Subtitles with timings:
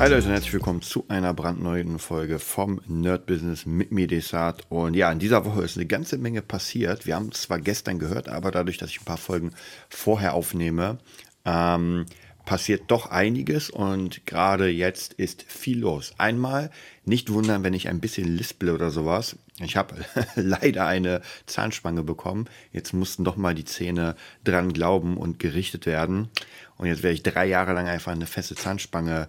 [0.00, 4.64] Hi Leute und herzlich willkommen zu einer brandneuen Folge vom Nerd Business mit mir Desart.
[4.70, 7.04] Und ja, in dieser Woche ist eine ganze Menge passiert.
[7.04, 9.52] Wir haben es zwar gestern gehört, aber dadurch, dass ich ein paar Folgen
[9.90, 10.96] vorher aufnehme,
[11.44, 12.06] ähm,
[12.46, 16.14] passiert doch einiges und gerade jetzt ist viel los.
[16.16, 16.70] Einmal
[17.04, 19.36] nicht wundern, wenn ich ein bisschen lisple oder sowas.
[19.58, 19.96] Ich habe
[20.34, 22.48] leider eine Zahnspange bekommen.
[22.72, 26.30] Jetzt mussten doch mal die Zähne dran glauben und gerichtet werden.
[26.78, 29.28] Und jetzt werde ich drei Jahre lang einfach eine feste Zahnspange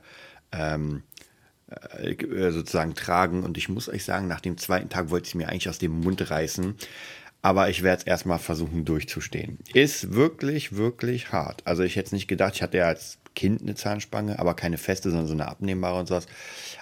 [0.52, 1.04] ähm,
[1.72, 3.44] äh, sozusagen tragen.
[3.44, 6.02] Und ich muss euch sagen, nach dem zweiten Tag wollte ich mir eigentlich aus dem
[6.02, 6.76] Mund reißen.
[7.42, 9.58] Aber ich werde es erstmal versuchen durchzustehen.
[9.74, 11.66] Ist wirklich, wirklich hart.
[11.66, 14.78] Also ich hätte es nicht gedacht, ich hatte ja als Kind eine Zahnspange, aber keine
[14.78, 16.28] feste, sondern so eine abnehmbare und sowas.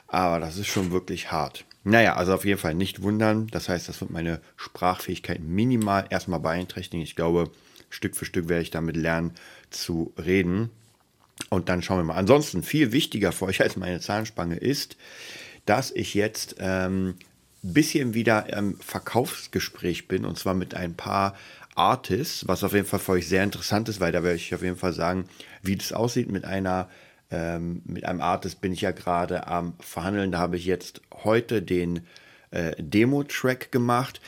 [0.07, 1.65] Aber das ist schon wirklich hart.
[1.83, 3.47] Naja, also auf jeden Fall nicht wundern.
[3.47, 7.03] Das heißt, das wird meine Sprachfähigkeit minimal erstmal beeinträchtigen.
[7.03, 7.51] Ich glaube,
[7.89, 9.33] Stück für Stück werde ich damit lernen
[9.69, 10.71] zu reden.
[11.49, 12.15] Und dann schauen wir mal.
[12.15, 14.97] Ansonsten viel wichtiger für euch als meine Zahnspange ist,
[15.65, 17.15] dass ich jetzt ähm,
[17.61, 21.35] bisschen wieder im Verkaufsgespräch bin und zwar mit ein paar
[21.75, 24.61] Artists, was auf jeden Fall für euch sehr interessant ist, weil da werde ich auf
[24.61, 25.25] jeden Fall sagen,
[25.61, 26.89] wie das aussieht mit einer
[27.31, 30.31] ähm, mit einem Artist bin ich ja gerade am Verhandeln.
[30.31, 32.01] Da habe ich jetzt heute den
[32.49, 34.19] äh, Demo-Track gemacht.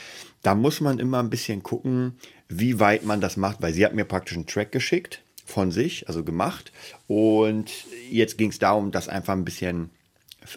[0.43, 3.95] Da muss man immer ein bisschen gucken, wie weit man das macht, weil sie hat
[3.95, 6.71] mir praktisch einen Track geschickt von sich, also gemacht.
[7.07, 7.71] Und
[8.09, 9.89] jetzt ging es darum, das einfach ein bisschen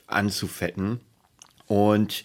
[0.06, 1.00] anzufetten.
[1.66, 2.24] Und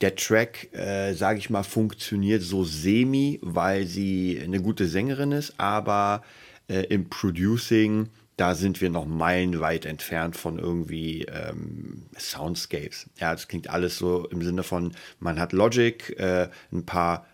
[0.00, 5.54] der Track, äh, sage ich mal, funktioniert so semi, weil sie eine gute Sängerin ist,
[5.58, 6.22] aber
[6.68, 13.08] äh, im Producing, da sind wir noch meilenweit entfernt von irgendwie ähm, Soundscapes.
[13.18, 17.26] Ja, das klingt alles so im Sinne von, man hat Logic, äh, ein paar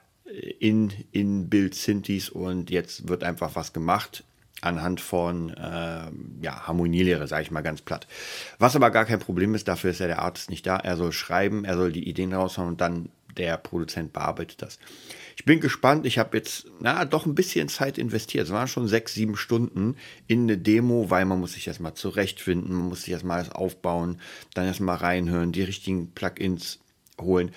[0.60, 4.24] in, in Bild Synthes und jetzt wird einfach was gemacht
[4.62, 8.06] anhand von äh, ja, Harmonielehre, sage ich mal ganz platt.
[8.58, 10.76] Was aber gar kein Problem ist, dafür ist ja der Artist nicht da.
[10.76, 14.78] Er soll schreiben, er soll die Ideen raushauen und dann der Produzent bearbeitet das.
[15.36, 16.06] Ich bin gespannt.
[16.06, 18.46] Ich habe jetzt na, doch ein bisschen Zeit investiert.
[18.46, 19.96] Es waren schon sechs, sieben Stunden
[20.26, 24.20] in eine Demo, weil man muss sich erstmal zurechtfinden, man muss sich erstmal alles aufbauen,
[24.54, 26.80] dann erstmal reinhören, die richtigen Plugins
[27.20, 27.52] holen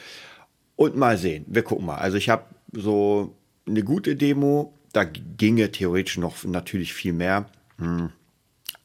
[0.75, 1.45] und mal sehen.
[1.47, 1.97] Wir gucken mal.
[1.97, 3.35] Also ich habe so
[3.67, 7.49] eine gute Demo da ginge theoretisch noch natürlich viel mehr.
[7.77, 8.11] Hm.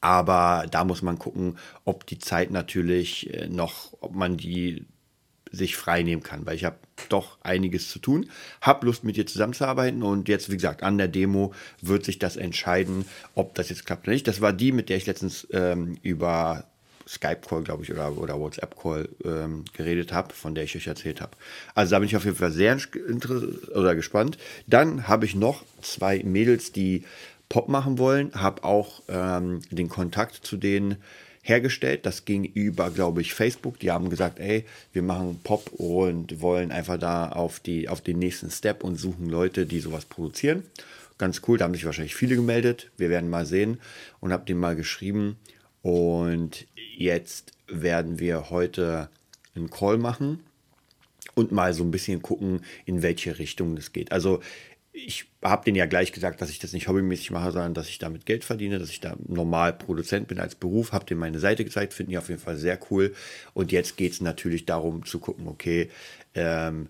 [0.01, 4.85] Aber da muss man gucken, ob die Zeit natürlich äh, noch, ob man die
[5.51, 6.77] sich frei nehmen kann, weil ich habe
[7.09, 8.29] doch einiges zu tun,
[8.61, 12.37] habe Lust mit dir zusammenzuarbeiten und jetzt, wie gesagt, an der Demo wird sich das
[12.37, 13.05] entscheiden,
[13.35, 14.27] ob das jetzt klappt oder nicht.
[14.27, 16.70] Das war die, mit der ich letztens ähm, über
[17.11, 21.33] Skype-Call, glaube ich, oder, oder WhatsApp-Call ähm, geredet habe, von der ich euch erzählt habe.
[21.75, 22.77] Also da bin ich auf jeden Fall sehr
[23.75, 24.37] oder gespannt.
[24.65, 27.03] Dann habe ich noch zwei Mädels, die
[27.49, 30.97] Pop machen wollen, habe auch ähm, den Kontakt zu denen
[31.41, 32.05] hergestellt.
[32.05, 33.77] Das ging über, glaube ich, Facebook.
[33.79, 34.63] Die haben gesagt, ey,
[34.93, 39.29] wir machen Pop und wollen einfach da auf, die, auf den nächsten Step und suchen
[39.29, 40.63] Leute, die sowas produzieren.
[41.17, 42.89] Ganz cool, da haben sich wahrscheinlich viele gemeldet.
[42.97, 43.79] Wir werden mal sehen
[44.21, 45.37] und habe denen mal geschrieben.
[45.81, 49.09] Und jetzt werden wir heute
[49.55, 50.41] einen Call machen
[51.35, 54.11] und mal so ein bisschen gucken, in welche Richtung das geht.
[54.11, 54.41] Also
[54.93, 57.97] ich habe denen ja gleich gesagt, dass ich das nicht hobbymäßig mache, sondern dass ich
[57.97, 61.63] damit Geld verdiene, dass ich da normal Produzent bin als Beruf, habe denen meine Seite
[61.63, 63.15] gezeigt, finden die auf jeden Fall sehr cool.
[63.53, 65.89] Und jetzt geht es natürlich darum zu gucken, okay,
[66.35, 66.89] ähm,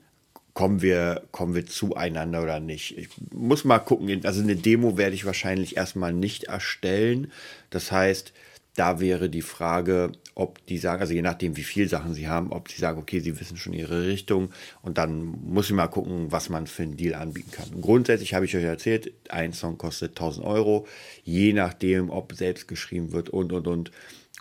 [0.54, 2.98] kommen wir, kommen wir zueinander oder nicht.
[2.98, 7.32] Ich muss mal gucken, also eine Demo werde ich wahrscheinlich erstmal nicht erstellen.
[7.70, 8.34] Das heißt,
[8.82, 12.52] da wäre die Frage, ob die sagen, also je nachdem, wie viele Sachen sie haben,
[12.52, 14.50] ob sie sagen, okay, sie wissen schon ihre Richtung
[14.82, 17.80] und dann muss ich mal gucken, was man für einen Deal anbieten kann.
[17.80, 20.88] Grundsätzlich habe ich euch erzählt, ein Song kostet 1000 Euro,
[21.24, 23.92] je nachdem, ob selbst geschrieben wird und und und,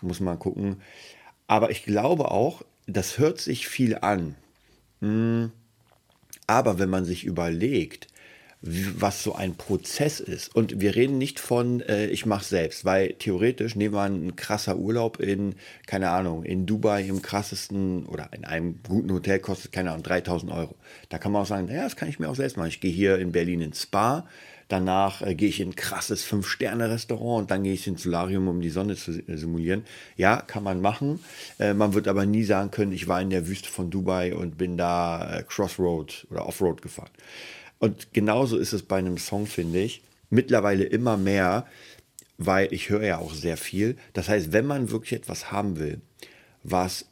[0.01, 0.81] muss man gucken.
[1.45, 4.33] Aber ich glaube auch, das hört sich viel an.
[5.01, 5.51] Hm,
[6.47, 8.07] aber wenn man sich überlegt,
[8.61, 10.55] was so ein Prozess ist.
[10.55, 14.77] Und wir reden nicht von, äh, ich mache selbst, weil theoretisch nehmen wir einen krasser
[14.77, 15.55] Urlaub in,
[15.87, 20.51] keine Ahnung, in Dubai im krassesten oder in einem guten Hotel kostet, keine Ahnung, 3000
[20.51, 20.75] Euro.
[21.09, 22.69] Da kann man auch sagen, naja, das kann ich mir auch selbst machen.
[22.69, 24.27] Ich gehe hier in Berlin ins Spa,
[24.71, 28.61] Danach äh, gehe ich in ein krasses Fünf-Sterne-Restaurant und dann gehe ich ins Solarium, um
[28.61, 29.83] die Sonne zu äh, simulieren.
[30.15, 31.19] Ja, kann man machen.
[31.59, 34.57] Äh, man wird aber nie sagen können, ich war in der Wüste von Dubai und
[34.57, 37.09] bin da äh, Crossroad oder Offroad gefahren.
[37.81, 40.03] Und genauso ist es bei einem Song, finde ich.
[40.29, 41.65] Mittlerweile immer mehr,
[42.37, 43.97] weil ich höre ja auch sehr viel.
[44.13, 45.99] Das heißt, wenn man wirklich etwas haben will,
[46.63, 47.07] was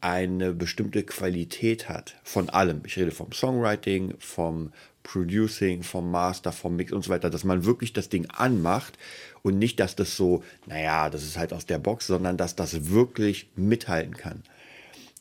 [0.00, 2.80] eine bestimmte Qualität hat von allem.
[2.86, 4.72] Ich rede vom Songwriting, vom
[5.02, 8.96] Producing, vom Master, vom Mix und so weiter, dass man wirklich das Ding anmacht
[9.42, 12.88] und nicht, dass das so, naja, das ist halt aus der Box, sondern dass das
[12.90, 14.42] wirklich mithalten kann.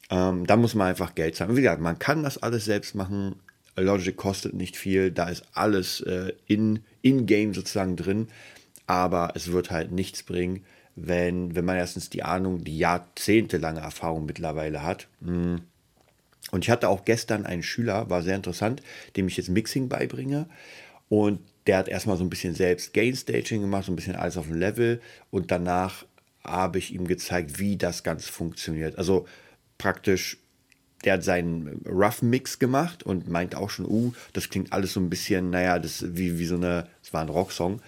[0.09, 1.57] Ähm, da muss man einfach Geld zahlen.
[1.57, 3.35] Wie gesagt, man kann das alles selbst machen.
[3.75, 8.27] Logic kostet nicht viel, da ist alles äh, in, in-game sozusagen drin,
[8.87, 10.63] aber es wird halt nichts bringen,
[10.95, 15.07] wenn, wenn man erstens die Ahnung, die jahrzehntelange Erfahrung mittlerweile hat.
[15.23, 15.61] Hm.
[16.51, 18.83] Und ich hatte auch gestern einen Schüler, war sehr interessant,
[19.15, 20.47] dem ich jetzt Mixing beibringe.
[21.09, 24.47] Und der hat erstmal so ein bisschen selbst Gain-Staging gemacht, so ein bisschen alles auf
[24.47, 25.01] dem Level.
[25.31, 26.05] Und danach
[26.43, 28.97] habe ich ihm gezeigt, wie das Ganze funktioniert.
[28.97, 29.25] Also
[29.77, 30.37] praktisch,
[31.03, 34.99] der hat seinen Rough Mix gemacht und meinte auch schon, uh, das klingt alles so
[34.99, 37.81] ein bisschen, naja, das wie, wie so eine, das war ein Rocksong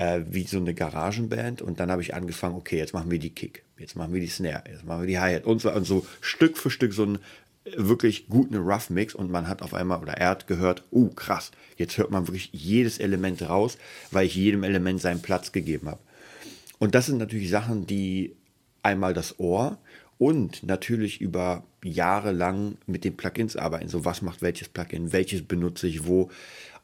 [0.00, 1.62] äh, wie so eine Garagenband.
[1.62, 4.28] Und dann habe ich angefangen, okay, jetzt machen wir die Kick, jetzt machen wir die
[4.28, 7.16] Snare, jetzt machen wir die Hi-Hat und so, und so Stück für Stück so einen
[7.64, 11.10] äh, wirklich guten Rough Mix und man hat auf einmal, oder er hat gehört, uh,
[11.10, 13.76] krass, jetzt hört man wirklich jedes Element raus,
[14.10, 16.00] weil ich jedem Element seinen Platz gegeben habe.
[16.78, 18.34] Und das sind natürlich Sachen, die
[18.82, 19.76] einmal das Ohr
[20.20, 23.88] und natürlich über Jahre lang mit den Plugins arbeiten.
[23.88, 26.28] So, was macht welches Plugin, welches benutze ich wo.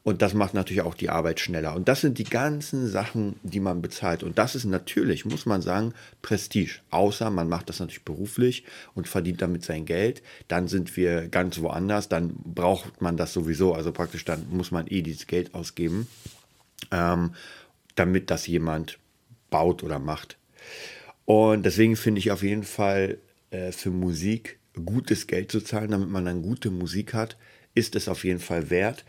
[0.01, 1.75] Und das macht natürlich auch die Arbeit schneller.
[1.75, 4.23] Und das sind die ganzen Sachen, die man bezahlt.
[4.23, 5.93] Und das ist natürlich, muss man sagen,
[6.23, 6.79] Prestige.
[6.89, 8.63] Außer man macht das natürlich beruflich
[8.95, 10.23] und verdient damit sein Geld.
[10.47, 12.09] Dann sind wir ganz woanders.
[12.09, 13.75] Dann braucht man das sowieso.
[13.75, 16.07] Also praktisch, dann muss man eh dieses Geld ausgeben,
[16.89, 17.35] ähm,
[17.93, 18.97] damit das jemand
[19.51, 20.39] baut oder macht.
[21.25, 23.19] Und deswegen finde ich auf jeden Fall
[23.51, 27.37] äh, für Musik gutes Geld zu zahlen, damit man dann gute Musik hat,
[27.73, 29.05] ist es auf jeden Fall wert.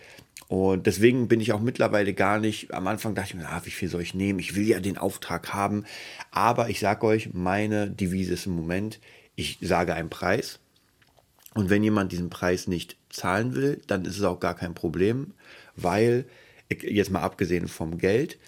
[0.49, 3.71] Und deswegen bin ich auch mittlerweile gar nicht, am Anfang dachte ich mir, ah, wie
[3.71, 4.39] viel soll ich nehmen?
[4.39, 5.85] Ich will ja den Auftrag haben.
[6.31, 8.99] Aber ich sage euch, meine Devise ist im Moment,
[9.37, 10.59] ich sage einen Preis.
[11.55, 15.35] Und wenn jemand diesen Preis nicht zahlen will, dann ist es auch gar kein Problem,
[15.77, 16.25] weil,
[16.71, 18.39] jetzt mal abgesehen vom Geld,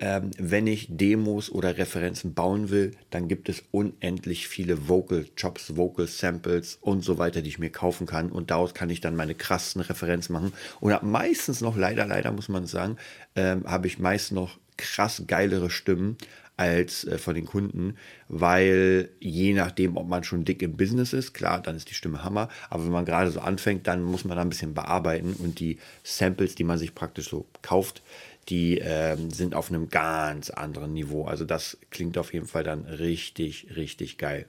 [0.00, 5.76] ähm, wenn ich Demos oder Referenzen bauen will, dann gibt es unendlich viele Vocal Chops,
[5.76, 8.30] Vocal Samples und so weiter, die ich mir kaufen kann.
[8.30, 10.52] Und daraus kann ich dann meine krassen Referenzen machen.
[10.80, 12.96] Und meistens noch, leider, leider muss man sagen,
[13.34, 16.16] ähm, habe ich meist noch krass geilere Stimmen
[16.58, 17.96] als äh, von den Kunden,
[18.28, 22.24] weil je nachdem, ob man schon dick im Business ist, klar, dann ist die Stimme
[22.24, 25.60] Hammer, aber wenn man gerade so anfängt, dann muss man da ein bisschen bearbeiten und
[25.60, 28.02] die Samples, die man sich praktisch so kauft,
[28.48, 31.24] die ähm, sind auf einem ganz anderen Niveau.
[31.24, 34.46] Also das klingt auf jeden Fall dann richtig, richtig geil.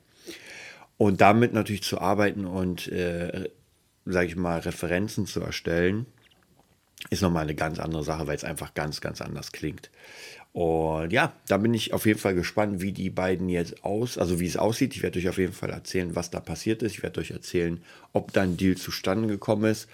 [0.97, 3.49] Und damit natürlich zu arbeiten und, äh,
[4.05, 6.05] sage ich mal, Referenzen zu erstellen,
[7.09, 9.89] ist nochmal eine ganz andere Sache, weil es einfach ganz, ganz anders klingt.
[10.51, 14.39] Und ja, da bin ich auf jeden Fall gespannt, wie die beiden jetzt aus, also
[14.39, 14.95] wie es aussieht.
[14.95, 16.93] Ich werde euch auf jeden Fall erzählen, was da passiert ist.
[16.93, 19.87] Ich werde euch erzählen, ob da ein Deal zustande gekommen ist.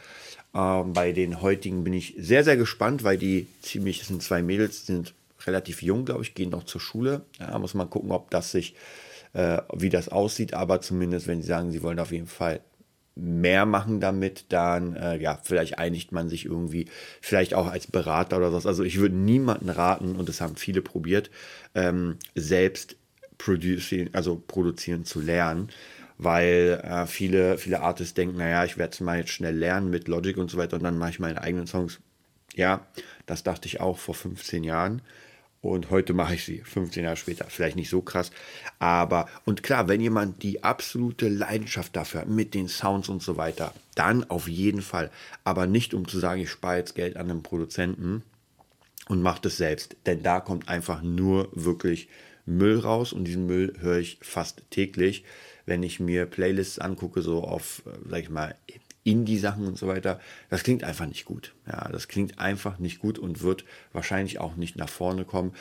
[0.55, 4.41] Ähm, bei den heutigen bin ich sehr, sehr gespannt, weil die ziemlich, das sind zwei
[4.41, 5.13] Mädels, sind
[5.45, 7.21] relativ jung, glaube ich, gehen noch zur Schule.
[7.37, 8.75] Da muss man gucken, ob das sich,
[9.33, 10.53] äh, wie das aussieht.
[10.53, 12.61] Aber zumindest, wenn sie sagen, sie wollen auf jeden Fall
[13.15, 16.87] mehr machen damit, dann äh, ja, vielleicht einigt man sich irgendwie,
[17.21, 18.65] vielleicht auch als Berater oder was.
[18.65, 21.29] Also ich würde niemanden raten, und das haben viele probiert,
[21.75, 22.95] ähm, selbst
[23.37, 25.69] produzieren, also produzieren zu lernen
[26.17, 30.07] weil äh, viele, viele Artists denken, naja, ich werde es mal jetzt schnell lernen mit
[30.07, 31.99] Logic und so weiter und dann mache ich meine eigenen Songs.
[32.55, 32.85] Ja,
[33.25, 35.01] das dachte ich auch vor 15 Jahren.
[35.61, 37.45] Und heute mache ich sie, 15 Jahre später.
[37.49, 38.29] Vielleicht nicht so krass.
[38.77, 43.35] Aber, und klar, wenn jemand die absolute Leidenschaft dafür hat, mit den Sounds und so
[43.37, 45.09] weiter, dann auf jeden Fall.
[45.43, 48.21] Aber nicht, um zu sagen, ich spare jetzt Geld an einem Produzenten
[49.07, 49.95] und mache das selbst.
[50.05, 52.09] Denn da kommt einfach nur wirklich
[52.45, 55.23] Müll raus und diesen Müll höre ich fast täglich
[55.65, 58.55] wenn ich mir Playlists angucke, so auf, äh, sag ich mal,
[59.03, 60.19] Indie-Sachen und so weiter,
[60.49, 61.53] das klingt einfach nicht gut.
[61.67, 65.53] Ja, das klingt einfach nicht gut und wird wahrscheinlich auch nicht nach vorne kommen.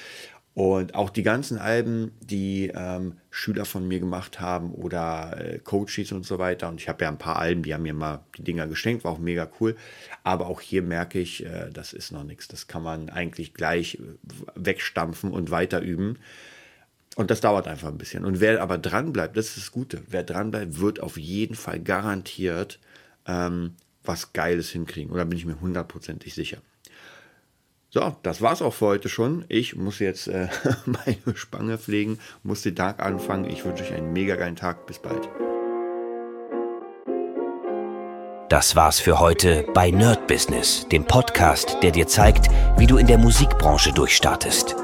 [0.54, 6.12] Und auch die ganzen Alben, die ähm, Schüler von mir gemacht haben oder äh, Coaches
[6.12, 6.68] und so weiter.
[6.68, 9.10] Und ich habe ja ein paar Alben, die haben mir mal die Dinger geschenkt, war
[9.10, 9.76] auch mega cool.
[10.22, 12.46] Aber auch hier merke ich, äh, das ist noch nichts.
[12.46, 14.02] Das kann man eigentlich gleich äh,
[14.54, 16.18] wegstampfen und weiter üben.
[17.16, 18.24] Und das dauert einfach ein bisschen.
[18.24, 20.02] Und wer aber dran bleibt, das ist das Gute.
[20.08, 22.80] Wer dran bleibt, wird auf jeden Fall garantiert
[23.26, 25.12] ähm, was Geiles hinkriegen.
[25.12, 26.58] Oder bin ich mir hundertprozentig sicher.
[27.90, 29.44] So, das war's auch für heute schon.
[29.48, 30.48] Ich muss jetzt äh,
[30.84, 33.44] meine Spange pflegen, muss den Tag anfangen.
[33.44, 34.86] Ich wünsche euch einen mega geilen Tag.
[34.86, 35.28] Bis bald.
[38.48, 43.06] Das war's für heute bei Nerd Business, dem Podcast, der dir zeigt, wie du in
[43.06, 44.83] der Musikbranche durchstartest.